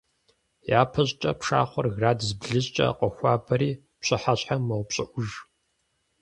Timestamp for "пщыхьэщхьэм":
3.99-4.61